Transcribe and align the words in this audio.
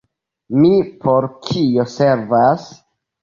Mi 0.61 0.71
por 1.03 1.27
kio 1.49 1.85
servas? 1.97 2.65